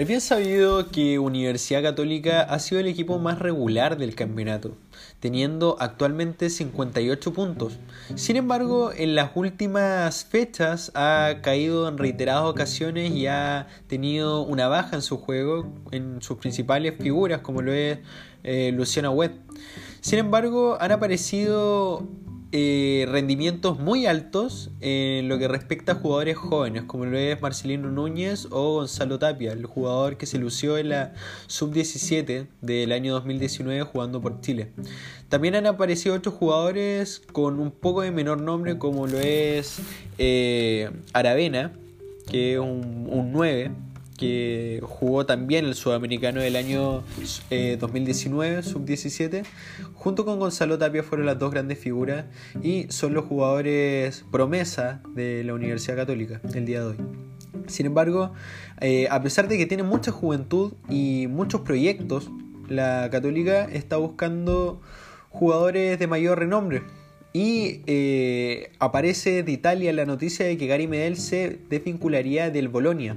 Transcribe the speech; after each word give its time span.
Es 0.00 0.08
bien 0.08 0.22
sabido 0.22 0.88
que 0.88 1.18
Universidad 1.18 1.82
Católica 1.82 2.40
ha 2.40 2.58
sido 2.58 2.80
el 2.80 2.86
equipo 2.86 3.18
más 3.18 3.38
regular 3.38 3.98
del 3.98 4.14
campeonato, 4.14 4.78
teniendo 5.20 5.76
actualmente 5.78 6.48
58 6.48 7.34
puntos. 7.34 7.78
Sin 8.14 8.36
embargo, 8.36 8.92
en 8.96 9.14
las 9.14 9.32
últimas 9.34 10.24
fechas 10.24 10.90
ha 10.94 11.42
caído 11.42 11.86
en 11.86 11.98
reiteradas 11.98 12.44
ocasiones 12.44 13.12
y 13.12 13.26
ha 13.26 13.66
tenido 13.88 14.40
una 14.40 14.68
baja 14.68 14.96
en 14.96 15.02
su 15.02 15.18
juego, 15.18 15.70
en 15.90 16.22
sus 16.22 16.38
principales 16.38 16.94
figuras, 16.98 17.42
como 17.42 17.60
lo 17.60 17.74
es 17.74 17.98
eh, 18.42 18.72
Luciana 18.72 19.10
Webb. 19.10 19.32
Sin 20.00 20.18
embargo, 20.18 20.78
han 20.80 20.92
aparecido 20.92 22.08
eh, 22.52 23.06
rendimientos 23.08 23.78
muy 23.78 24.06
altos 24.06 24.70
en 24.80 25.28
lo 25.28 25.38
que 25.38 25.46
respecta 25.46 25.92
a 25.92 25.94
jugadores 25.94 26.36
jóvenes, 26.36 26.82
como 26.82 27.04
lo 27.04 27.16
es 27.16 27.40
Marcelino 27.40 27.90
Núñez 27.90 28.48
o 28.50 28.74
Gonzalo 28.74 29.20
Tapia, 29.20 29.52
el 29.52 29.66
jugador 29.66 30.16
que 30.16 30.26
se 30.26 30.38
lució 30.38 30.76
en 30.76 30.88
la 30.88 31.14
sub-17 31.46 32.48
del 32.60 32.90
año 32.92 33.12
2019 33.14 33.82
jugando 33.84 34.20
por 34.20 34.40
Chile. 34.40 34.72
También 35.28 35.54
han 35.54 35.66
aparecido 35.66 36.16
otros 36.16 36.34
jugadores 36.34 37.22
con 37.32 37.60
un 37.60 37.70
poco 37.70 38.02
de 38.02 38.10
menor 38.10 38.40
nombre, 38.40 38.78
como 38.78 39.06
lo 39.06 39.20
es 39.20 39.80
eh, 40.18 40.90
Aravena, 41.12 41.72
que 42.28 42.54
es 42.54 42.58
un, 42.58 43.08
un 43.10 43.30
9 43.32 43.70
que 44.20 44.80
jugó 44.82 45.24
también 45.24 45.64
el 45.64 45.74
sudamericano 45.74 46.42
del 46.42 46.56
año 46.56 47.02
2019, 47.78 48.58
eh, 48.58 48.62
sub-17, 48.62 49.44
junto 49.94 50.26
con 50.26 50.38
Gonzalo 50.38 50.76
Tapia 50.76 51.02
fueron 51.02 51.24
las 51.24 51.38
dos 51.38 51.50
grandes 51.50 51.78
figuras 51.78 52.26
y 52.62 52.84
son 52.90 53.14
los 53.14 53.24
jugadores 53.24 54.26
promesa 54.30 55.00
de 55.14 55.42
la 55.42 55.54
Universidad 55.54 55.96
Católica 55.96 56.42
el 56.52 56.66
día 56.66 56.80
de 56.80 56.86
hoy. 56.88 56.96
Sin 57.66 57.86
embargo, 57.86 58.34
eh, 58.82 59.08
a 59.10 59.22
pesar 59.22 59.48
de 59.48 59.56
que 59.56 59.64
tiene 59.64 59.84
mucha 59.84 60.12
juventud 60.12 60.74
y 60.90 61.26
muchos 61.26 61.62
proyectos, 61.62 62.30
la 62.68 63.08
Católica 63.10 63.64
está 63.72 63.96
buscando 63.96 64.82
jugadores 65.30 65.98
de 65.98 66.06
mayor 66.06 66.38
renombre. 66.38 66.82
Y 67.32 67.82
eh, 67.86 68.72
aparece 68.80 69.44
de 69.44 69.52
Italia 69.52 69.92
la 69.92 70.04
noticia 70.04 70.44
de 70.44 70.58
que 70.58 70.66
Gary 70.66 70.88
Medel 70.88 71.16
se 71.16 71.58
desvincularía 71.70 72.50
del 72.50 72.68
Bolonia. 72.68 73.16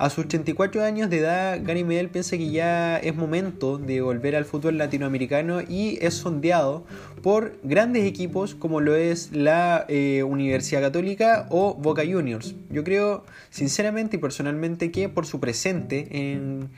A 0.00 0.08
sus 0.08 0.24
84 0.24 0.82
años 0.82 1.10
de 1.10 1.18
edad, 1.18 1.60
Gary 1.62 1.84
Medel 1.84 2.08
piensa 2.08 2.38
que 2.38 2.50
ya 2.50 2.96
es 2.96 3.14
momento 3.14 3.76
de 3.76 4.00
volver 4.00 4.34
al 4.34 4.46
fútbol 4.46 4.78
latinoamericano 4.78 5.60
y 5.60 5.98
es 6.00 6.14
sondeado 6.14 6.86
por 7.22 7.58
grandes 7.64 8.06
equipos 8.06 8.54
como 8.54 8.80
lo 8.80 8.94
es 8.94 9.30
la 9.32 9.84
eh, 9.88 10.22
Universidad 10.22 10.80
Católica 10.80 11.46
o 11.50 11.74
Boca 11.74 12.00
Juniors. 12.10 12.54
Yo 12.70 12.82
creo 12.82 13.26
sinceramente 13.50 14.16
y 14.16 14.20
personalmente 14.20 14.90
que 14.90 15.10
por 15.10 15.26
su 15.26 15.38
presente 15.38 16.08
en 16.32 16.70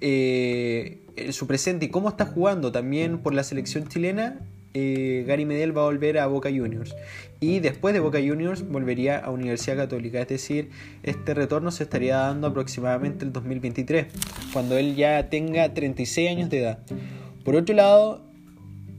eh, 0.00 1.02
su 1.32 1.46
presente 1.46 1.84
y 1.84 1.88
cómo 1.90 2.08
está 2.08 2.24
jugando 2.24 2.72
también 2.72 3.18
por 3.18 3.34
la 3.34 3.44
selección 3.44 3.88
chilena, 3.88 4.38
eh, 4.74 5.24
Gary 5.26 5.44
Medel 5.44 5.76
va 5.76 5.82
a 5.82 5.84
volver 5.86 6.18
a 6.18 6.26
Boca 6.26 6.50
Juniors. 6.50 6.94
Y 7.40 7.60
después 7.60 7.94
de 7.94 8.00
Boca 8.00 8.18
Juniors 8.18 8.68
volvería 8.68 9.18
a 9.18 9.30
Universidad 9.30 9.76
Católica. 9.76 10.20
Es 10.20 10.28
decir, 10.28 10.70
este 11.02 11.34
retorno 11.34 11.70
se 11.70 11.84
estaría 11.84 12.16
dando 12.16 12.48
aproximadamente 12.48 13.24
el 13.24 13.32
2023, 13.32 14.06
cuando 14.52 14.76
él 14.76 14.94
ya 14.94 15.28
tenga 15.30 15.72
36 15.72 16.30
años 16.30 16.50
de 16.50 16.60
edad. 16.60 16.78
Por 17.44 17.56
otro 17.56 17.74
lado, 17.74 18.22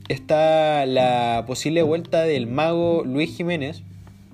está 0.09 0.86
la 0.86 1.44
posible 1.47 1.83
vuelta 1.83 2.23
del 2.23 2.47
mago 2.47 3.03
Luis 3.05 3.36
Jiménez, 3.36 3.83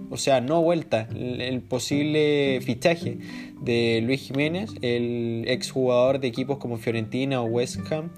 o 0.09 0.17
sea, 0.17 0.41
no 0.41 0.61
vuelta, 0.61 1.08
el, 1.16 1.61
posible 1.61 2.59
fichaje 2.61 3.17
de 3.61 4.02
Luis 4.03 4.22
Jiménez, 4.22 4.72
el 4.81 5.45
exjugador 5.47 6.19
de 6.19 6.27
equipos 6.27 6.58
como 6.58 6.77
Fiorentina 6.77 7.42
o 7.42 7.45
West 7.45 7.80
Ham, 7.92 8.11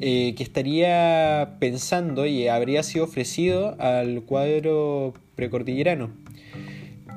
eh, 0.00 0.34
que 0.36 0.42
estaría 0.42 1.56
pensando 1.60 2.26
y 2.26 2.48
habría 2.48 2.82
sido 2.82 3.04
ofrecido 3.04 3.76
al 3.80 4.22
cuadro 4.22 5.14
precordillerano. 5.34 6.10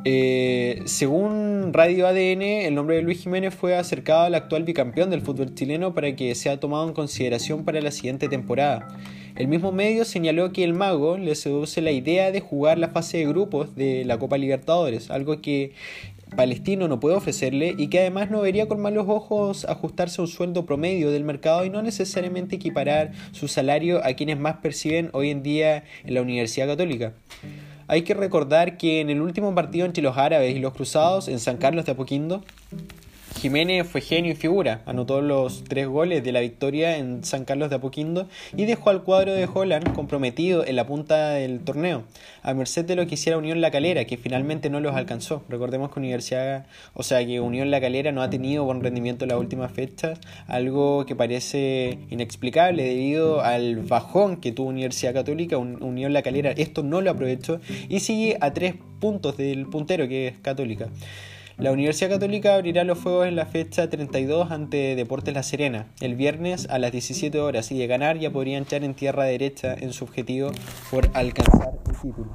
Eh, 0.05 0.81
según 0.85 1.73
Radio 1.73 2.07
ADN, 2.07 2.41
el 2.41 2.75
nombre 2.75 2.95
de 2.95 3.01
Luis 3.01 3.21
Jiménez 3.21 3.53
fue 3.53 3.75
acercado 3.75 4.21
al 4.21 4.35
actual 4.35 4.63
bicampeón 4.63 5.09
del 5.09 5.21
fútbol 5.21 5.53
chileno 5.55 5.93
para 5.93 6.15
que 6.15 6.33
sea 6.35 6.59
tomado 6.59 6.87
en 6.87 6.93
consideración 6.93 7.65
para 7.65 7.81
la 7.81 7.91
siguiente 7.91 8.29
temporada. 8.29 8.87
El 9.39 9.47
mismo 9.47 9.71
medio 9.71 10.03
señaló 10.03 10.51
que 10.51 10.65
el 10.65 10.73
mago 10.73 11.17
le 11.17 11.33
seduce 11.33 11.81
la 11.81 11.91
idea 11.91 12.29
de 12.33 12.41
jugar 12.41 12.77
la 12.77 12.89
fase 12.89 13.19
de 13.19 13.25
grupos 13.25 13.73
de 13.73 14.03
la 14.03 14.19
Copa 14.19 14.37
Libertadores, 14.37 15.09
algo 15.09 15.39
que 15.39 15.71
Palestino 16.35 16.89
no 16.89 16.99
puede 16.99 17.15
ofrecerle 17.15 17.73
y 17.77 17.87
que 17.87 17.99
además 17.99 18.29
no 18.29 18.41
vería 18.41 18.67
con 18.67 18.81
malos 18.81 19.05
ojos 19.07 19.63
ajustarse 19.63 20.19
a 20.19 20.25
un 20.25 20.27
sueldo 20.27 20.65
promedio 20.65 21.09
del 21.09 21.23
mercado 21.23 21.63
y 21.63 21.69
no 21.69 21.81
necesariamente 21.81 22.57
equiparar 22.57 23.13
su 23.31 23.47
salario 23.47 24.05
a 24.05 24.11
quienes 24.11 24.37
más 24.37 24.57
perciben 24.57 25.09
hoy 25.13 25.29
en 25.29 25.41
día 25.41 25.85
en 26.03 26.15
la 26.15 26.21
Universidad 26.21 26.67
Católica. 26.67 27.13
Hay 27.87 28.01
que 28.01 28.15
recordar 28.15 28.75
que 28.75 28.99
en 28.99 29.09
el 29.09 29.21
último 29.21 29.55
partido 29.55 29.85
entre 29.85 30.03
los 30.03 30.17
árabes 30.17 30.53
y 30.53 30.59
los 30.59 30.73
cruzados 30.73 31.29
en 31.29 31.39
San 31.39 31.55
Carlos 31.55 31.85
de 31.85 31.93
Apoquindo, 31.93 32.43
Jiménez 33.39 33.87
fue 33.87 34.01
genio 34.01 34.33
y 34.33 34.35
figura, 34.35 34.81
anotó 34.85 35.21
los 35.21 35.63
tres 35.63 35.87
goles 35.87 36.25
de 36.25 36.33
la 36.33 36.41
victoria 36.41 36.97
en 36.97 37.23
San 37.23 37.45
Carlos 37.45 37.69
de 37.69 37.77
Apoquindo 37.77 38.27
y 38.53 38.65
dejó 38.65 38.89
al 38.89 39.03
cuadro 39.03 39.33
de 39.33 39.47
Holland 39.51 39.93
comprometido 39.93 40.65
en 40.65 40.75
la 40.75 40.85
punta 40.85 41.29
del 41.29 41.61
torneo, 41.61 42.03
a 42.43 42.53
merced 42.53 42.83
de 42.83 42.97
lo 42.97 43.07
que 43.07 43.13
hiciera 43.13 43.37
Unión 43.37 43.61
La 43.61 43.71
Calera, 43.71 44.03
que 44.03 44.17
finalmente 44.17 44.69
no 44.69 44.81
los 44.81 44.93
alcanzó. 44.93 45.41
Recordemos 45.47 45.89
que 45.89 45.99
Universidad, 45.99 46.67
o 46.93 47.01
sea 47.01 47.25
que 47.25 47.39
Unión 47.39 47.71
La 47.71 47.79
Calera 47.79 48.11
no 48.11 48.21
ha 48.21 48.29
tenido 48.29 48.65
buen 48.65 48.83
rendimiento 48.83 49.23
en 49.23 49.29
las 49.29 49.39
últimas 49.39 49.71
fechas, 49.71 50.19
algo 50.47 51.05
que 51.05 51.15
parece 51.15 51.97
inexplicable 52.09 52.83
debido 52.83 53.39
al 53.39 53.77
bajón 53.77 54.35
que 54.41 54.51
tuvo 54.51 54.67
Universidad 54.67 55.13
Católica, 55.13 55.57
Unión 55.57 56.11
La 56.11 56.23
Calera 56.23 56.51
esto 56.51 56.83
no 56.83 56.99
lo 56.99 57.11
aprovechó 57.11 57.61
y 57.87 58.01
sigue 58.01 58.37
a 58.41 58.51
tres 58.51 58.75
puntos 58.99 59.37
del 59.37 59.65
puntero 59.67 60.09
que 60.09 60.27
es 60.27 60.37
Católica. 60.39 60.89
La 61.59 61.73
Universidad 61.73 62.11
Católica 62.11 62.55
abrirá 62.55 62.85
los 62.85 62.99
fuegos 62.99 63.27
en 63.27 63.35
la 63.35 63.45
fecha 63.45 63.89
32 63.89 64.49
ante 64.49 64.95
Deportes 64.95 65.33
La 65.33 65.43
Serena, 65.43 65.87
el 65.99 66.15
viernes 66.15 66.67
a 66.69 66.79
las 66.79 66.93
17 66.93 67.37
horas, 67.37 67.69
y 67.73 67.77
de 67.77 67.85
ganar 67.85 68.17
ya 68.17 68.31
podrían 68.31 68.63
echar 68.63 68.85
en 68.85 68.93
tierra 68.93 69.25
derecha 69.25 69.75
en 69.77 69.91
su 69.91 70.05
objetivo 70.05 70.51
por 70.89 71.09
alcanzar 71.13 71.73
el 71.85 71.95
título. 72.01 72.31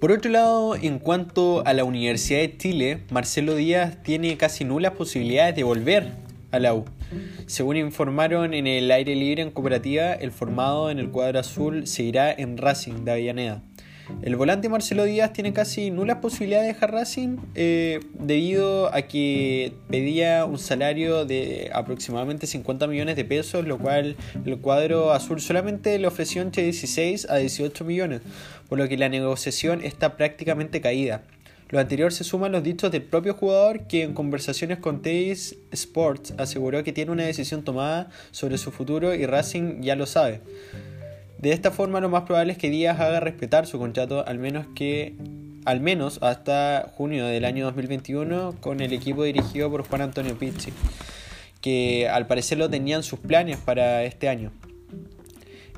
Por 0.00 0.10
otro 0.10 0.30
lado, 0.30 0.74
en 0.74 1.00
cuanto 1.00 1.62
a 1.66 1.74
la 1.74 1.84
Universidad 1.84 2.38
de 2.40 2.56
Chile, 2.56 3.00
Marcelo 3.10 3.56
Díaz 3.56 4.02
tiene 4.02 4.38
casi 4.38 4.64
nulas 4.64 4.92
posibilidades 4.92 5.54
de 5.54 5.62
volver 5.64 6.12
a 6.50 6.58
la 6.60 6.72
U. 6.72 6.86
Según 7.44 7.76
informaron 7.76 8.54
en 8.54 8.66
el 8.66 8.90
aire 8.90 9.14
libre 9.16 9.42
en 9.42 9.50
cooperativa, 9.50 10.14
el 10.14 10.32
formado 10.32 10.90
en 10.90 10.98
el 10.98 11.10
cuadro 11.10 11.40
azul 11.40 11.86
seguirá 11.86 12.32
en 12.32 12.56
Racing 12.56 13.04
de 13.04 13.12
Avellaneda. 13.12 13.62
El 14.22 14.36
volante 14.36 14.68
Marcelo 14.68 15.04
Díaz 15.04 15.32
tiene 15.32 15.52
casi 15.52 15.90
nulas 15.90 16.18
posibilidades 16.18 16.66
de 16.66 16.72
dejar 16.74 16.92
Racing 16.92 17.36
eh, 17.54 18.00
debido 18.12 18.94
a 18.94 19.02
que 19.02 19.72
pedía 19.88 20.44
un 20.44 20.58
salario 20.58 21.24
de 21.24 21.70
aproximadamente 21.72 22.46
50 22.46 22.86
millones 22.86 23.16
de 23.16 23.24
pesos, 23.24 23.66
lo 23.66 23.78
cual 23.78 24.16
el 24.44 24.58
cuadro 24.58 25.12
azul 25.12 25.40
solamente 25.40 25.98
le 25.98 26.06
ofreció 26.06 26.42
entre 26.42 26.64
16 26.64 27.30
a 27.30 27.36
18 27.36 27.84
millones, 27.84 28.20
por 28.68 28.78
lo 28.78 28.88
que 28.88 28.98
la 28.98 29.08
negociación 29.08 29.82
está 29.82 30.16
prácticamente 30.16 30.80
caída. 30.80 31.22
Lo 31.70 31.80
anterior 31.80 32.12
se 32.12 32.24
suma 32.24 32.46
a 32.46 32.50
los 32.50 32.62
dichos 32.62 32.92
del 32.92 33.02
propio 33.02 33.34
jugador 33.34 33.86
que 33.86 34.02
en 34.02 34.12
conversaciones 34.12 34.78
con 34.78 35.00
Teis 35.00 35.56
Sports 35.72 36.34
aseguró 36.36 36.84
que 36.84 36.92
tiene 36.92 37.10
una 37.10 37.24
decisión 37.24 37.64
tomada 37.64 38.10
sobre 38.32 38.58
su 38.58 38.70
futuro 38.70 39.14
y 39.14 39.24
Racing 39.24 39.80
ya 39.80 39.96
lo 39.96 40.06
sabe. 40.06 40.40
De 41.38 41.52
esta 41.52 41.70
forma 41.70 42.00
lo 42.00 42.08
más 42.08 42.22
probable 42.22 42.52
es 42.52 42.58
que 42.58 42.70
Díaz 42.70 43.00
haga 43.00 43.20
respetar 43.20 43.66
su 43.66 43.78
contrato 43.78 44.26
al 44.26 44.38
menos 44.38 44.66
que 44.74 45.14
al 45.64 45.80
menos 45.80 46.18
hasta 46.22 46.92
junio 46.94 47.26
del 47.26 47.44
año 47.44 47.64
2021 47.66 48.56
con 48.60 48.80
el 48.80 48.92
equipo 48.92 49.24
dirigido 49.24 49.70
por 49.70 49.86
Juan 49.86 50.02
Antonio 50.02 50.38
Pizzi, 50.38 50.72
que 51.60 52.08
al 52.08 52.26
parecer 52.26 52.58
lo 52.58 52.68
tenían 52.68 53.02
sus 53.02 53.18
planes 53.18 53.56
para 53.58 54.04
este 54.04 54.28
año. 54.28 54.52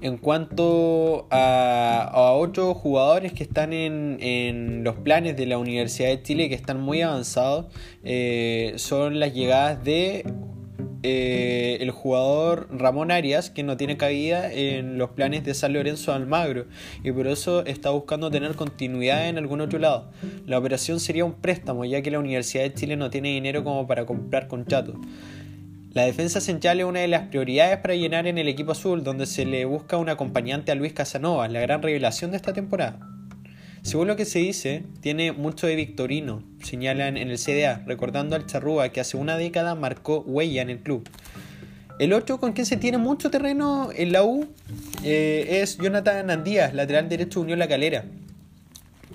En 0.03 0.19
cuanto 0.19 1.27
a, 1.31 2.33
otros 2.35 2.77
jugadores 2.77 3.33
que 3.33 3.43
están 3.43 3.73
en, 3.73 4.85
los 4.85 4.97
planes 4.97 5.37
de 5.37 5.47
la 5.47 5.57
Universidad 5.57 6.11
de 6.11 6.23
Chile, 6.23 6.49
que 6.51 6.55
están 6.55 6.81
muy 6.81 7.01
avanzados, 7.01 7.67
eh, 8.05 8.75
son 8.77 9.19
las 9.19 9.33
llegadas 9.33 9.83
de 9.85 10.25
eh, 11.09 11.79
el 11.81 11.93
jugador 11.93 12.67
Ramón 12.69 13.13
Arias, 13.13 13.49
que 13.49 13.63
no 13.63 13.77
tiene 13.77 13.97
cabida 13.97 14.53
en 14.53 14.99
los 14.99 15.11
planes 15.11 15.45
de 15.45 15.55
San 15.55 15.73
Lorenzo 15.73 16.13
Almagro 16.13 16.65
y 17.05 17.13
por 17.13 17.29
eso 17.29 17.65
está 17.65 17.91
buscando 17.91 18.29
tener 18.29 18.57
continuidad 18.57 19.29
en 19.29 19.39
algún 19.39 19.61
otro 19.61 19.79
lado. 19.79 20.11
La 20.47 20.59
operación 20.59 20.99
sería 20.99 21.25
un 21.25 21.35
préstamo, 21.35 21.85
ya 21.85 22.03
que 22.03 22.11
la 22.11 22.19
Universidad 22.19 22.65
de 22.65 22.75
Chile 22.75 22.97
no 22.97 23.09
tiene 23.09 23.29
dinero 23.29 23.63
como 23.63 23.87
para 23.87 24.05
comprar 24.05 24.49
contratos. 24.49 24.97
La 25.93 26.05
defensa 26.05 26.41
central 26.41 26.81
es 26.81 26.87
una 26.87 26.99
de 26.99 27.09
las 27.09 27.29
prioridades 27.29 27.79
para 27.79 27.95
llenar 27.95 28.27
en 28.27 28.39
el 28.39 28.49
equipo 28.49 28.73
azul, 28.73 29.05
donde 29.05 29.27
se 29.27 29.47
le 29.47 29.65
busca 29.65 29.99
un 29.99 30.09
acompañante 30.09 30.73
a 30.73 30.75
Luis 30.75 30.93
Casanova, 30.93 31.47
la 31.47 31.61
gran 31.61 31.83
revelación 31.83 32.33
de 32.33 32.39
esta 32.39 32.53
temporada. 32.53 33.16
Según 33.87 34.09
lo 34.09 34.17
que 34.17 34.25
se 34.25 34.41
dice, 34.41 34.83
tiene 35.01 35.31
mucho 35.31 35.69
de 35.69 35.77
victorino, 35.77 36.43
señalan 36.61 37.17
en 37.17 37.31
el 37.31 37.39
CDA, 37.39 37.85
recordando 37.87 38.35
al 38.35 38.45
Charrúa 38.45 38.89
que 38.89 38.99
hace 38.99 39.17
una 39.17 39.37
década 39.37 39.77
marcó 39.77 40.25
huella 40.27 40.61
en 40.63 40.71
el 40.71 40.81
club. 40.81 41.09
El 42.01 42.13
otro 42.13 42.41
con 42.41 42.53
quien 42.53 42.67
se 42.67 42.79
tiene 42.79 42.99
mucho 42.99 43.31
terreno 43.31 43.91
en 43.95 44.11
la 44.11 44.25
U 44.25 44.49
eh, 45.05 45.61
es 45.63 45.79
Jonathan 45.79 46.31
Andías, 46.31 46.75
lateral 46.75 47.09
derecho 47.09 47.41
Unión 47.41 47.61
La 47.61 47.69
Calera. 47.69 48.05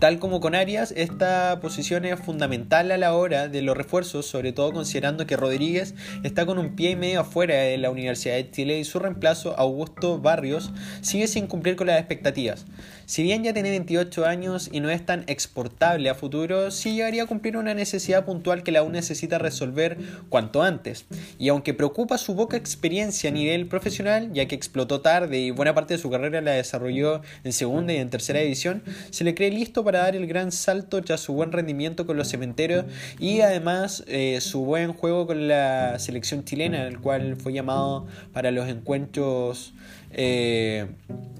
Tal 0.01 0.17
como 0.17 0.39
con 0.39 0.55
Arias, 0.55 0.95
esta 0.97 1.59
posición 1.61 2.05
es 2.05 2.19
fundamental 2.19 2.91
a 2.91 2.97
la 2.97 3.13
hora 3.13 3.47
de 3.47 3.61
los 3.61 3.77
refuerzos, 3.77 4.25
sobre 4.25 4.51
todo 4.51 4.73
considerando 4.73 5.27
que 5.27 5.37
Rodríguez 5.37 5.93
está 6.23 6.47
con 6.47 6.57
un 6.57 6.75
pie 6.75 6.89
y 6.89 6.95
medio 6.95 7.19
afuera 7.19 7.53
de 7.53 7.77
la 7.77 7.91
Universidad 7.91 8.33
de 8.33 8.49
Chile 8.49 8.79
y 8.79 8.83
su 8.83 8.97
reemplazo, 8.97 9.55
Augusto 9.59 10.17
Barrios, 10.17 10.71
sigue 11.01 11.27
sin 11.27 11.45
cumplir 11.45 11.75
con 11.75 11.85
las 11.85 11.99
expectativas. 11.99 12.65
Si 13.05 13.23
bien 13.23 13.43
ya 13.43 13.53
tiene 13.53 13.69
28 13.71 14.25
años 14.25 14.69
y 14.71 14.79
no 14.79 14.89
es 14.89 15.05
tan 15.05 15.23
exportable 15.27 16.09
a 16.09 16.15
futuro, 16.15 16.71
sí 16.71 16.95
llegaría 16.95 17.23
a 17.23 17.25
cumplir 17.27 17.57
una 17.57 17.73
necesidad 17.73 18.25
puntual 18.25 18.63
que 18.63 18.71
la 18.71 18.83
U 18.83 18.89
necesita 18.89 19.37
resolver 19.37 19.97
cuanto 20.29 20.63
antes. 20.63 21.05
Y 21.37 21.49
aunque 21.49 21.73
preocupa 21.73 22.17
su 22.17 22.35
poca 22.37 22.55
experiencia 22.55 23.29
a 23.29 23.33
nivel 23.33 23.67
profesional, 23.67 24.31
ya 24.33 24.47
que 24.47 24.55
explotó 24.55 25.01
tarde 25.01 25.39
y 25.39 25.51
buena 25.51 25.75
parte 25.75 25.95
de 25.95 25.99
su 25.99 26.09
carrera 26.09 26.39
la 26.39 26.53
desarrolló 26.53 27.21
en 27.43 27.51
segunda 27.51 27.91
y 27.91 27.97
en 27.97 28.09
tercera 28.09 28.39
división, 28.39 28.81
se 29.09 29.25
le 29.25 29.35
cree 29.35 29.51
listo 29.51 29.83
para 29.83 29.90
dar 29.99 30.15
el 30.15 30.27
gran 30.27 30.51
salto 30.51 31.01
tras 31.01 31.21
su 31.21 31.33
buen 31.33 31.51
rendimiento 31.51 32.05
con 32.05 32.17
los 32.17 32.29
cementeros 32.29 32.85
y 33.19 33.41
además 33.41 34.03
eh, 34.07 34.39
su 34.41 34.65
buen 34.65 34.93
juego 34.93 35.27
con 35.27 35.47
la 35.47 35.99
selección 35.99 36.43
chilena, 36.43 36.87
el 36.87 36.99
cual 36.99 37.35
fue 37.35 37.53
llamado 37.53 38.07
para 38.33 38.51
los 38.51 38.67
encuentros 38.67 39.73
eh, 40.13 40.87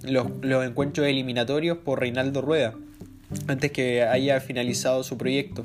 los, 0.04 0.28
los 0.42 0.66
encuentros 0.66 1.08
eliminatorios 1.08 1.78
por 1.78 2.00
Reinaldo 2.00 2.42
Rueda, 2.42 2.74
antes 3.48 3.72
que 3.72 4.04
haya 4.04 4.40
finalizado 4.40 5.04
su 5.04 5.18
proyecto. 5.18 5.64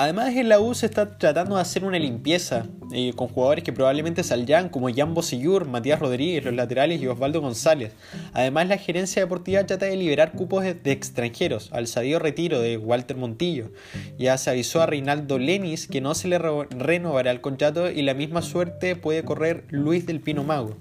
Además 0.00 0.32
en 0.36 0.48
la 0.48 0.60
U 0.60 0.76
se 0.76 0.86
está 0.86 1.18
tratando 1.18 1.56
de 1.56 1.60
hacer 1.60 1.82
una 1.82 1.98
limpieza 1.98 2.66
eh, 2.94 3.12
con 3.16 3.26
jugadores 3.26 3.64
que 3.64 3.72
probablemente 3.72 4.22
saldrán 4.22 4.68
como 4.68 4.94
Jan 4.94 5.12
Bosellur, 5.12 5.66
Matías 5.66 5.98
Rodríguez, 5.98 6.44
los 6.44 6.54
laterales 6.54 7.02
y 7.02 7.08
Osvaldo 7.08 7.40
González. 7.40 7.94
Además 8.32 8.68
la 8.68 8.78
gerencia 8.78 9.20
deportiva 9.20 9.66
trata 9.66 9.86
de 9.86 9.96
liberar 9.96 10.34
cupos 10.34 10.62
de, 10.62 10.92
extranjeros, 10.92 11.70
al 11.72 11.88
sabido 11.88 12.20
retiro 12.20 12.60
de 12.60 12.76
Walter 12.76 13.16
Montillo. 13.16 13.72
Ya 14.16 14.38
se 14.38 14.50
avisó 14.50 14.82
a 14.82 14.86
Reinaldo 14.86 15.36
Lenis 15.36 15.88
que 15.88 16.00
no 16.00 16.14
se 16.14 16.28
le 16.28 16.38
renovará 16.38 17.32
el 17.32 17.40
contrato 17.40 17.90
y 17.90 18.02
la 18.02 18.14
misma 18.14 18.42
suerte 18.42 18.94
puede 18.94 19.24
correr 19.24 19.64
Luis 19.70 20.06
del 20.06 20.20
Pino 20.20 20.44
Mago. 20.44 20.76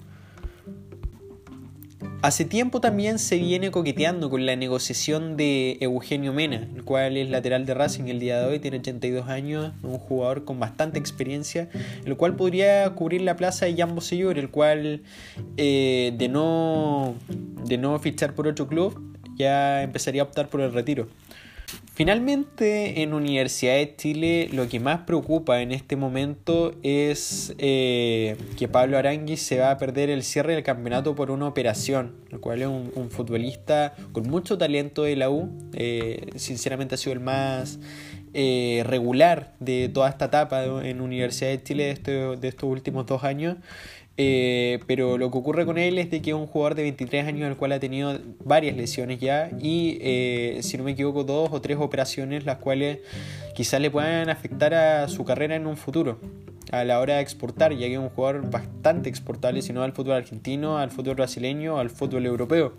Hace 2.22 2.46
tiempo 2.46 2.82
también 2.82 3.20
se 3.20 3.38
viene 3.38 3.72
coqueteando 3.72 4.30
con 4.30 4.46
la 4.46 4.56
negociación 4.56 5.38
de 5.38 5.78
Eugenio 5.82 6.34
Mena, 6.34 6.68
el 6.76 6.84
cual 6.84 7.18
es 7.18 7.30
lateral 7.30 7.66
de 7.66 7.74
Racing 7.74 8.06
el 8.06 8.20
día 8.20 8.40
de 8.40 8.48
hoy, 8.48 8.60
tiene 8.60 8.78
82 8.78 9.28
años, 9.30 9.72
un 9.84 9.98
jugador 9.98 10.44
con 10.44 10.60
bastante 10.60 11.00
experiencia, 11.00 11.70
el 12.06 12.16
cual 12.18 12.36
podría 12.36 12.90
cubrir 12.96 13.22
la 13.22 13.36
plaza 13.36 13.66
de 13.66 13.76
Jan 13.76 13.96
Bosellur, 13.96 14.38
el 14.38 14.50
cual 14.50 15.02
eh, 15.58 16.14
de, 16.18 16.28
no, 16.28 17.16
de 17.66 17.78
no 17.78 17.98
fichar 18.00 18.36
por 18.36 18.48
otro 18.48 18.68
club 18.68 19.18
ya 19.36 19.84
empezaría 19.84 20.22
a 20.22 20.26
optar 20.26 20.50
por 20.50 20.62
el 20.62 20.74
retiro. 20.74 21.08
Finalmente, 21.98 23.02
en 23.02 23.16
Universidad 23.16 23.74
de 23.74 23.96
Chile 23.96 24.50
lo 24.54 24.70
que 24.70 24.80
más 24.80 25.00
preocupa 25.00 25.64
en 25.64 25.72
este 25.72 25.96
momento 25.96 26.76
es 26.84 27.56
eh, 27.58 28.38
que 28.56 28.68
Pablo 28.68 29.00
Aranguis 29.00 29.42
se 29.42 29.58
va 29.58 29.72
a 29.72 29.80
perder 29.80 30.12
el 30.12 30.22
cierre 30.22 30.54
del 30.54 30.62
campeonato 30.62 31.16
por 31.16 31.32
una 31.32 31.48
operación, 31.48 32.14
lo 32.30 32.40
cual 32.40 32.62
es 32.62 32.68
un, 32.68 33.10
futbolista 33.10 33.96
con 34.12 34.30
mucho 34.30 34.60
talento 34.60 35.06
de 35.06 35.16
la 35.16 35.32
U, 35.32 35.50
eh, 35.74 36.28
sinceramente 36.36 36.94
ha 36.94 36.98
sido 37.00 37.14
el 37.14 37.20
más 37.20 37.80
eh, 38.36 38.84
regular 38.86 39.56
de 39.60 39.90
toda 39.90 40.08
esta 40.10 40.26
etapa 40.26 40.66
en 40.66 41.02
Universidad 41.02 41.50
de 41.50 41.64
Chile 41.64 41.86
de, 41.86 41.92
este, 41.92 42.12
de 42.12 42.48
estos 42.48 42.70
últimos 42.70 43.08
dos 43.08 43.24
años. 43.24 43.58
Eh, 44.20 44.80
pero 44.88 45.20
lo 45.20 45.30
que 45.30 45.38
ocurre 45.38 45.66
con 45.68 45.78
él 45.78 46.00
es 46.00 46.10
de 46.10 46.24
que 46.24 46.32
es 46.32 46.36
un 46.36 46.48
jugador 46.48 46.74
de 46.74 46.82
23 46.82 47.28
años 47.28 47.48
el 47.48 47.56
cual 47.56 47.72
ha 47.72 47.80
tenido 47.80 48.18
varias 48.44 48.76
lesiones 48.76 49.20
ya 49.20 49.52
y 49.62 50.00
eh, 50.02 50.58
si 50.64 50.76
no 50.76 50.84
me 50.84 50.92
equivoco 50.92 51.24
dos 51.24 51.50
o 51.52 51.62
tres 51.62 51.78
operaciones 51.80 52.44
las 52.44 52.58
cuales 52.58 52.98
quizás 53.54 53.80
le 53.80 53.92
puedan 53.92 54.32
afectar 54.32 54.74
a 54.74 55.08
su 55.08 55.24
carrera 55.24 55.56
en 55.56 55.68
un 55.68 55.78
futuro 55.78 56.18
a 56.72 56.84
la 56.84 57.00
hora 57.00 57.18
de 57.18 57.22
exportar 57.22 57.74
ya 57.74 57.86
que 57.86 57.94
es 57.94 58.00
un 58.00 58.10
jugador 58.10 58.50
bastante 58.50 59.08
exportable 59.08 59.62
si 59.62 59.72
no 59.72 59.84
al 59.84 59.94
fútbol 59.94 60.16
argentino, 60.16 60.80
al 60.80 60.90
fútbol 60.90 61.16
brasileño, 61.16 61.78
al 61.78 61.92
fútbol 61.92 62.26
europeo. 62.26 62.74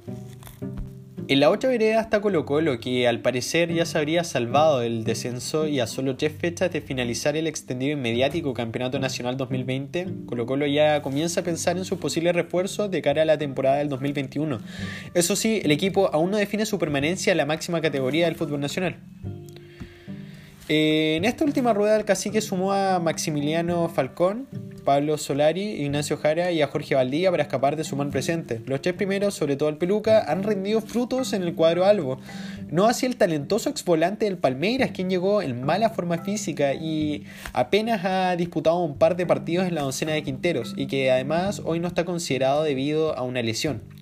En 1.30 1.40
la 1.40 1.50
otra 1.50 1.68
vereda 1.68 2.00
está 2.00 2.22
Colo 2.22 2.46
Colo, 2.46 2.80
que 2.80 3.06
al 3.06 3.20
parecer 3.20 3.70
ya 3.70 3.84
se 3.84 3.98
habría 3.98 4.24
salvado 4.24 4.78
del 4.78 5.04
descenso 5.04 5.66
y 5.68 5.78
a 5.78 5.86
solo 5.86 6.16
tres 6.16 6.32
fechas 6.32 6.72
de 6.72 6.80
finalizar 6.80 7.36
el 7.36 7.46
extendido 7.46 7.92
y 7.92 7.96
mediático 7.96 8.54
Campeonato 8.54 8.98
Nacional 8.98 9.36
2020, 9.36 10.06
Colo 10.24 10.46
Colo 10.46 10.66
ya 10.66 11.02
comienza 11.02 11.42
a 11.42 11.44
pensar 11.44 11.76
en 11.76 11.84
sus 11.84 11.98
posibles 11.98 12.34
refuerzos 12.34 12.90
de 12.90 13.02
cara 13.02 13.20
a 13.20 13.24
la 13.26 13.36
temporada 13.36 13.76
del 13.76 13.90
2021. 13.90 14.58
Eso 15.12 15.36
sí, 15.36 15.60
el 15.62 15.70
equipo 15.70 16.08
aún 16.14 16.30
no 16.30 16.38
define 16.38 16.64
su 16.64 16.78
permanencia 16.78 17.30
en 17.30 17.36
la 17.36 17.44
máxima 17.44 17.82
categoría 17.82 18.24
del 18.24 18.34
fútbol 18.34 18.60
nacional. 18.60 18.96
Eh, 20.70 21.16
en 21.16 21.26
esta 21.26 21.44
última 21.44 21.74
rueda 21.74 21.96
el 21.96 22.06
cacique 22.06 22.40
sumó 22.40 22.72
a 22.72 23.00
Maximiliano 23.00 23.90
Falcón, 23.90 24.48
Pablo 24.88 25.18
Solari, 25.18 25.82
Ignacio 25.82 26.16
Jara 26.16 26.50
y 26.50 26.62
a 26.62 26.66
Jorge 26.66 26.94
Valdía 26.94 27.30
para 27.30 27.42
escapar 27.42 27.76
de 27.76 27.84
su 27.84 27.94
mal 27.94 28.08
presente. 28.08 28.62
Los 28.64 28.80
tres 28.80 28.94
primeros, 28.94 29.34
sobre 29.34 29.54
todo 29.54 29.68
el 29.68 29.76
Peluca, 29.76 30.24
han 30.32 30.42
rendido 30.42 30.80
frutos 30.80 31.34
en 31.34 31.42
el 31.42 31.54
cuadro 31.54 31.84
albo. 31.84 32.18
No 32.70 32.86
así 32.86 33.04
el 33.04 33.16
talentoso 33.16 33.68
exvolante 33.68 34.24
del 34.24 34.38
Palmeiras, 34.38 34.92
quien 34.92 35.10
llegó 35.10 35.42
en 35.42 35.62
mala 35.62 35.90
forma 35.90 36.16
física 36.16 36.72
y 36.72 37.24
apenas 37.52 38.02
ha 38.06 38.34
disputado 38.36 38.78
un 38.82 38.96
par 38.96 39.14
de 39.14 39.26
partidos 39.26 39.68
en 39.68 39.74
la 39.74 39.82
docena 39.82 40.12
de 40.12 40.22
Quinteros 40.22 40.72
y 40.74 40.86
que 40.86 41.10
además 41.10 41.60
hoy 41.66 41.80
no 41.80 41.88
está 41.88 42.06
considerado 42.06 42.62
debido 42.62 43.14
a 43.14 43.20
una 43.20 43.42
lesión. 43.42 43.97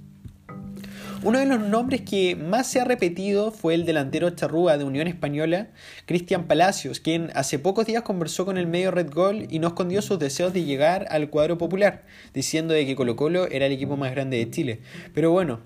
Uno 1.22 1.38
de 1.38 1.46
los 1.46 1.60
nombres 1.60 2.02
que 2.02 2.36
más 2.36 2.66
se 2.66 2.80
ha 2.80 2.84
repetido 2.84 3.50
fue 3.50 3.74
el 3.74 3.84
delantero 3.84 4.30
charrúa 4.30 4.78
de 4.78 4.84
Unión 4.84 5.08
Española, 5.08 5.68
Cristian 6.04 6.46
Palacios, 6.46 7.00
quien 7.00 7.30
hace 7.34 7.58
pocos 7.58 7.86
días 7.86 8.02
conversó 8.02 8.44
con 8.44 8.58
el 8.58 8.66
medio 8.66 8.90
Red 8.90 9.10
Gol 9.10 9.46
y 9.50 9.58
no 9.58 9.68
escondió 9.68 10.02
sus 10.02 10.18
deseos 10.18 10.52
de 10.52 10.64
llegar 10.64 11.06
al 11.10 11.30
cuadro 11.30 11.58
popular, 11.58 12.04
diciendo 12.34 12.74
de 12.74 12.86
que 12.86 12.94
Colo 12.94 13.16
Colo 13.16 13.48
era 13.48 13.66
el 13.66 13.72
equipo 13.72 13.96
más 13.96 14.12
grande 14.12 14.36
de 14.36 14.50
Chile. 14.50 14.80
Pero 15.14 15.32
bueno, 15.32 15.60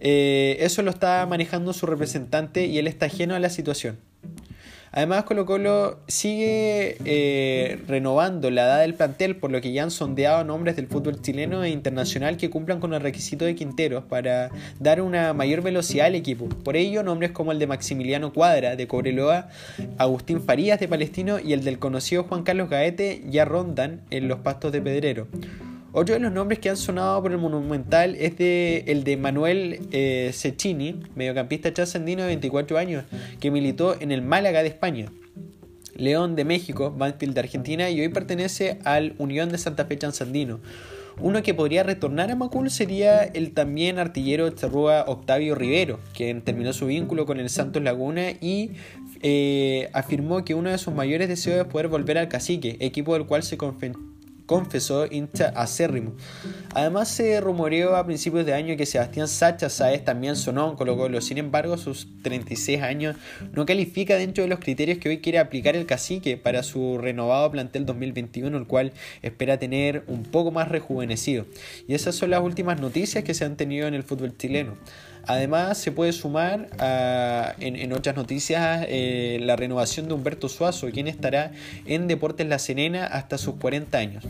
eh, 0.00 0.56
eso 0.60 0.82
lo 0.82 0.90
está 0.90 1.24
manejando 1.26 1.72
su 1.72 1.86
representante 1.86 2.66
y 2.66 2.78
él 2.78 2.86
está 2.86 3.06
ajeno 3.06 3.34
a 3.34 3.38
la 3.38 3.48
situación. 3.48 4.09
Además, 4.92 5.22
Colo 5.22 5.46
Colo 5.46 6.00
sigue 6.08 6.96
eh, 7.04 7.78
renovando 7.86 8.50
la 8.50 8.62
edad 8.62 8.80
del 8.80 8.94
plantel, 8.94 9.36
por 9.36 9.52
lo 9.52 9.60
que 9.60 9.72
ya 9.72 9.84
han 9.84 9.92
sondeado 9.92 10.42
nombres 10.42 10.74
del 10.74 10.88
fútbol 10.88 11.22
chileno 11.22 11.62
e 11.62 11.70
internacional 11.70 12.36
que 12.36 12.50
cumplan 12.50 12.80
con 12.80 12.92
el 12.92 13.00
requisito 13.00 13.44
de 13.44 13.54
Quinteros 13.54 14.02
para 14.04 14.50
dar 14.80 15.00
una 15.00 15.32
mayor 15.32 15.62
velocidad 15.62 16.06
al 16.06 16.16
equipo. 16.16 16.48
Por 16.48 16.76
ello, 16.76 17.04
nombres 17.04 17.30
como 17.30 17.52
el 17.52 17.60
de 17.60 17.68
Maximiliano 17.68 18.32
Cuadra 18.32 18.74
de 18.74 18.88
Cobreloa, 18.88 19.48
Agustín 19.96 20.42
Farías 20.42 20.80
de 20.80 20.88
Palestino 20.88 21.38
y 21.38 21.52
el 21.52 21.62
del 21.62 21.78
conocido 21.78 22.24
Juan 22.24 22.42
Carlos 22.42 22.68
Gaete 22.68 23.22
ya 23.28 23.44
rondan 23.44 24.00
en 24.10 24.26
los 24.26 24.40
pastos 24.40 24.72
de 24.72 24.82
Pedrero. 24.82 25.28
Otro 25.92 26.14
de 26.14 26.20
los 26.20 26.32
nombres 26.32 26.60
que 26.60 26.70
han 26.70 26.76
sonado 26.76 27.20
por 27.20 27.32
el 27.32 27.38
Monumental 27.38 28.14
es 28.14 28.38
de, 28.38 28.84
el 28.86 29.02
de 29.02 29.16
Manuel 29.16 29.88
eh, 29.90 30.30
Cecchini, 30.32 31.00
mediocampista 31.16 31.74
trascendino 31.74 32.22
de 32.22 32.28
24 32.28 32.78
años, 32.78 33.04
que 33.40 33.50
militó 33.50 34.00
en 34.00 34.12
el 34.12 34.22
Málaga 34.22 34.62
de 34.62 34.68
España. 34.68 35.12
León 35.96 36.36
de 36.36 36.44
México, 36.44 36.94
Banfield 36.96 37.34
de 37.34 37.40
Argentina 37.40 37.90
y 37.90 38.00
hoy 38.00 38.08
pertenece 38.08 38.78
al 38.84 39.14
Unión 39.18 39.50
de 39.50 39.58
Santa 39.58 39.84
Fe 39.84 39.96
Transandino. 39.96 40.60
Uno 41.18 41.42
que 41.42 41.54
podría 41.54 41.82
retornar 41.82 42.30
a 42.30 42.36
Macul 42.36 42.70
sería 42.70 43.24
el 43.24 43.52
también 43.52 43.98
artillero 43.98 44.48
de 44.48 44.54
Charrúa 44.54 45.04
Octavio 45.08 45.54
Rivero, 45.54 45.98
quien 46.14 46.40
terminó 46.40 46.72
su 46.72 46.86
vínculo 46.86 47.26
con 47.26 47.40
el 47.40 47.50
Santos 47.50 47.82
Laguna 47.82 48.30
y 48.40 48.70
eh, 49.20 49.90
afirmó 49.92 50.44
que 50.44 50.54
uno 50.54 50.70
de 50.70 50.78
sus 50.78 50.94
mayores 50.94 51.28
deseos 51.28 51.58
es 51.58 51.70
poder 51.70 51.88
volver 51.88 52.16
al 52.16 52.28
Cacique, 52.28 52.78
equipo 52.80 53.12
del 53.14 53.26
cual 53.26 53.42
se, 53.42 53.58
confesó 54.50 55.06
hincha 55.06 55.52
acérrimo. 55.54 56.14
Además 56.74 57.06
se 57.06 57.40
rumoreó 57.40 57.94
a 57.94 58.04
principios 58.04 58.44
de 58.44 58.52
año 58.52 58.76
que 58.76 58.84
Sebastián 58.84 59.28
Sacha 59.28 59.70
Saez 59.70 60.04
también 60.04 60.34
sonó 60.34 60.68
en 60.68 60.76
Colo 60.76 60.96
Colo, 60.96 61.20
sin 61.20 61.38
embargo 61.38 61.78
sus 61.78 62.08
36 62.24 62.82
años 62.82 63.14
no 63.52 63.64
califica 63.64 64.16
dentro 64.16 64.42
de 64.42 64.48
los 64.48 64.58
criterios 64.58 64.98
que 64.98 65.08
hoy 65.08 65.18
quiere 65.18 65.38
aplicar 65.38 65.76
el 65.76 65.86
cacique 65.86 66.36
para 66.36 66.64
su 66.64 66.98
renovado 66.98 67.48
plantel 67.52 67.86
2021, 67.86 68.58
el 68.58 68.66
cual 68.66 68.92
espera 69.22 69.56
tener 69.56 70.02
un 70.08 70.24
poco 70.24 70.50
más 70.50 70.66
rejuvenecido. 70.66 71.46
Y 71.86 71.94
esas 71.94 72.16
son 72.16 72.30
las 72.30 72.42
últimas 72.42 72.80
noticias 72.80 73.22
que 73.22 73.34
se 73.34 73.44
han 73.44 73.56
tenido 73.56 73.86
en 73.86 73.94
el 73.94 74.02
fútbol 74.02 74.36
chileno. 74.36 74.74
Además, 75.26 75.78
se 75.78 75.92
puede 75.92 76.12
sumar 76.12 76.68
en, 77.58 77.92
otras 77.92 78.16
noticias 78.16 78.86
eh, 78.88 79.38
la 79.42 79.56
renovación 79.56 80.08
de 80.08 80.14
Humberto 80.14 80.48
Suazo, 80.48 80.88
quien 80.90 81.08
estará 81.08 81.52
en 81.86 82.08
Deportes 82.08 82.46
La 82.46 82.58
Serena 82.58 83.06
hasta 83.06 83.38
sus 83.38 83.54
40 83.56 83.98
años. 83.98 84.24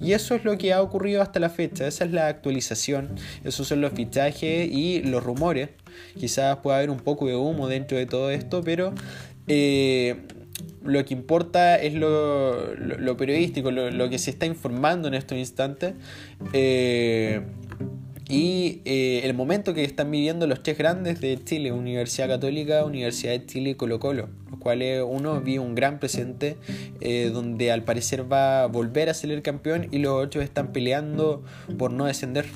Y 0.00 0.12
eso 0.12 0.34
es 0.34 0.44
lo 0.44 0.58
que 0.58 0.72
ha 0.72 0.82
ocurrido 0.82 1.22
hasta 1.22 1.40
la 1.40 1.50
fecha, 1.50 1.86
esa 1.86 2.04
es 2.04 2.12
la 2.12 2.28
actualización, 2.28 3.16
esos 3.44 3.68
son 3.68 3.80
los 3.80 3.92
fichajes 3.92 4.68
y 4.70 5.02
los 5.02 5.22
rumores. 5.22 5.70
Quizás 6.18 6.58
pueda 6.58 6.78
haber 6.78 6.90
un 6.90 7.00
poco 7.00 7.26
de 7.26 7.36
humo 7.36 7.68
dentro 7.68 7.96
de 7.96 8.06
todo 8.06 8.30
esto, 8.30 8.62
pero 8.62 8.92
eh, 9.46 10.16
lo 10.84 11.04
que 11.04 11.14
importa 11.14 11.76
es 11.76 11.94
lo, 11.94 13.16
periodístico, 13.16 13.70
lo, 13.70 14.10
que 14.10 14.18
se 14.18 14.30
está 14.30 14.46
informando 14.46 15.08
en 15.08 15.14
estos 15.14 15.38
instantes. 15.38 15.94
Eh, 16.52 17.40
y 18.28 18.80
eh, 18.86 19.20
el 19.24 19.34
momento 19.34 19.74
que 19.74 19.84
están 19.84 20.10
viviendo 20.10 20.46
los 20.46 20.62
tres 20.62 20.78
grandes 20.78 21.20
de 21.20 21.38
Chile, 21.44 21.72
Universidad 21.72 22.28
Católica, 22.28 22.84
Universidad 22.84 23.32
de 23.32 23.44
Chile 23.44 23.70
y 23.70 23.74
Colo 23.74 24.00
Colo, 24.00 24.28
los 24.50 24.58
cuales 24.58 25.04
uno 25.06 25.40
vive 25.40 25.58
un 25.58 25.74
gran 25.74 26.00
presente 26.00 26.56
eh, 27.00 27.30
donde 27.32 27.70
al 27.70 27.82
parecer 27.82 28.30
va 28.30 28.62
a 28.62 28.66
volver 28.66 29.10
a 29.10 29.14
ser 29.14 29.30
el 29.30 29.42
campeón 29.42 29.88
y 29.90 29.98
los 29.98 30.24
otros 30.24 30.42
están 30.42 30.72
peleando 30.72 31.42
por 31.76 31.92
no 31.92 32.06
descender. 32.06 32.46